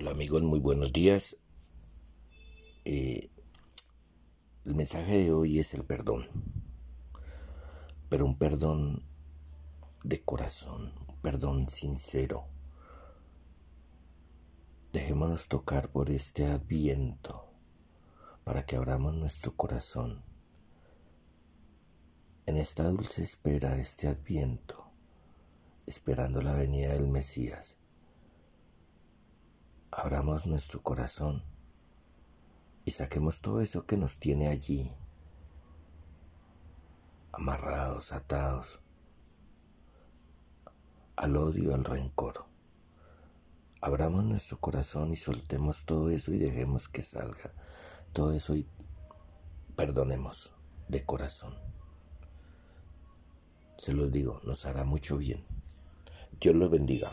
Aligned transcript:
Hola 0.00 0.12
amigos, 0.12 0.42
muy 0.42 0.60
buenos 0.60 0.92
días. 0.92 1.38
Eh, 2.84 3.18
el 4.64 4.76
mensaje 4.76 5.18
de 5.18 5.32
hoy 5.32 5.58
es 5.58 5.74
el 5.74 5.84
perdón, 5.84 6.28
pero 8.08 8.24
un 8.24 8.38
perdón 8.38 9.02
de 10.04 10.22
corazón, 10.22 10.92
un 11.08 11.16
perdón 11.20 11.68
sincero. 11.68 12.46
Dejémonos 14.92 15.48
tocar 15.48 15.90
por 15.90 16.10
este 16.10 16.46
adviento 16.46 17.50
para 18.44 18.64
que 18.64 18.76
abramos 18.76 19.16
nuestro 19.16 19.56
corazón 19.56 20.22
en 22.46 22.56
esta 22.56 22.84
dulce 22.84 23.24
espera, 23.24 23.76
este 23.80 24.06
adviento, 24.06 24.92
esperando 25.86 26.40
la 26.40 26.52
venida 26.52 26.92
del 26.92 27.08
Mesías 27.08 27.80
abramos 29.90 30.46
nuestro 30.46 30.82
corazón 30.82 31.42
y 32.84 32.90
saquemos 32.90 33.40
todo 33.40 33.60
eso 33.60 33.86
que 33.86 33.96
nos 33.96 34.18
tiene 34.18 34.48
allí, 34.48 34.92
amarrados, 37.32 38.12
atados 38.12 38.80
al 41.16 41.36
odio, 41.36 41.74
al 41.74 41.84
rencor. 41.84 42.46
Abramos 43.80 44.24
nuestro 44.24 44.58
corazón 44.58 45.12
y 45.12 45.16
soltemos 45.16 45.84
todo 45.84 46.10
eso 46.10 46.32
y 46.32 46.38
dejemos 46.38 46.88
que 46.88 47.02
salga 47.02 47.52
todo 48.12 48.32
eso 48.32 48.54
y 48.56 48.66
perdonemos 49.76 50.52
de 50.88 51.04
corazón. 51.04 51.54
Se 53.76 53.92
los 53.92 54.10
digo, 54.10 54.40
nos 54.44 54.66
hará 54.66 54.84
mucho 54.84 55.16
bien. 55.18 55.44
Dios 56.40 56.56
los 56.56 56.70
bendiga. 56.70 57.12